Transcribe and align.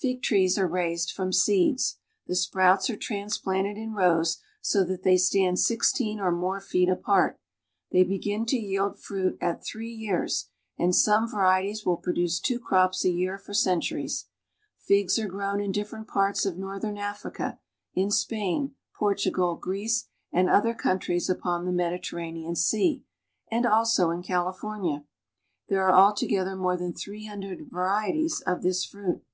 Fig 0.00 0.22
trees 0.22 0.56
are 0.56 0.68
raised 0.68 1.10
from 1.10 1.32
seeds. 1.32 1.98
The 2.28 2.36
sprouts 2.36 2.88
are 2.88 2.96
trans 2.96 3.36
planted 3.36 3.76
in 3.76 3.94
rows 3.94 4.40
so 4.62 4.84
that 4.84 5.02
they 5.02 5.16
stand 5.16 5.58
sixteen 5.58 6.20
or 6.20 6.30
more 6.30 6.60
feet 6.60 6.88
apart. 6.88 7.36
They 7.90 8.04
begin 8.04 8.46
to 8.46 8.56
yield 8.56 9.00
fruit 9.00 9.36
at 9.40 9.64
three 9.64 9.90
years, 9.90 10.50
and 10.78 10.94
some 10.94 11.28
varieties 11.28 11.84
will 11.84 11.96
produce 11.96 12.38
two 12.38 12.60
crops 12.60 13.04
a 13.04 13.10
year 13.10 13.38
for 13.38 13.52
centuries. 13.52 14.26
Figs 14.78 15.18
are 15.18 15.26
grown 15.26 15.58
in 15.60 15.72
different 15.72 16.06
parts 16.06 16.46
of 16.46 16.56
northern 16.56 16.96
Africa, 16.96 17.58
in 17.92 18.12
Spain, 18.12 18.76
Portugal, 18.96 19.56
Greece, 19.56 20.06
and 20.32 20.48
other 20.48 20.74
countries 20.74 21.28
upon 21.28 21.64
the 21.64 21.72
Mediter 21.72 22.12
ranean 22.14 22.54
Sea, 22.56 23.02
and 23.50 23.66
also 23.66 24.10
in 24.10 24.22
California. 24.22 25.02
There 25.68 25.82
are 25.88 25.92
all 25.92 26.14
together 26.14 26.54
more 26.54 26.76
than 26.76 26.92
three 26.94 27.26
hundred 27.26 27.68
varieties 27.68 28.40
of 28.42 28.62
this 28.62 28.84
fruit. 28.84 29.24